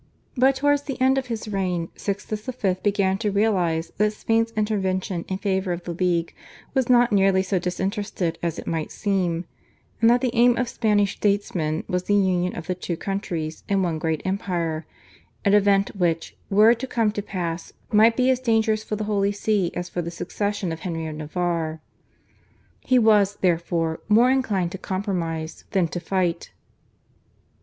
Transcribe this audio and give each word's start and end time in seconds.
But 0.35 0.55
towards 0.55 0.81
the 0.81 0.99
end 0.99 1.19
of 1.19 1.27
his 1.27 1.47
reign 1.47 1.89
Sixtus 1.95 2.47
V. 2.47 2.75
began 2.81 3.19
to 3.19 3.29
realise 3.29 3.91
that 3.97 4.13
Spain's 4.13 4.49
intervention 4.53 5.25
in 5.27 5.37
favour 5.37 5.73
of 5.73 5.83
the 5.83 5.93
League 5.93 6.33
was 6.73 6.89
not 6.89 7.11
nearly 7.11 7.43
so 7.43 7.59
disinterested 7.59 8.39
as 8.41 8.57
it 8.57 8.65
might 8.65 8.91
seem, 8.91 9.45
and 10.01 10.09
that 10.09 10.21
the 10.21 10.33
aim 10.33 10.57
of 10.57 10.67
Spanish 10.69 11.17
statesmen 11.17 11.83
was 11.87 12.05
the 12.05 12.15
union 12.15 12.55
of 12.55 12.65
the 12.65 12.73
two 12.73 12.97
countries 12.97 13.63
in 13.69 13.83
one 13.83 13.99
great 13.99 14.23
empire, 14.25 14.87
an 15.45 15.53
event 15.53 15.95
which, 15.95 16.35
were 16.49 16.71
it 16.71 16.79
to 16.79 16.87
come 16.87 17.11
to 17.11 17.21
pass, 17.21 17.71
might 17.91 18.17
be 18.17 18.31
as 18.31 18.39
dangerous 18.39 18.83
for 18.83 18.95
the 18.95 19.03
Holy 19.03 19.31
See 19.31 19.71
as 19.75 19.87
for 19.87 20.01
the 20.01 20.09
succession 20.09 20.71
of 20.71 20.79
Henry 20.79 21.05
of 21.05 21.15
Navarre. 21.15 21.79
He 22.79 22.97
was, 22.97 23.35
therefore, 23.41 23.99
more 24.09 24.31
inclined 24.31 24.71
to 24.71 24.79
compromise 24.79 25.65
than 25.69 25.87
to 25.89 25.99
fight. 25.99 26.49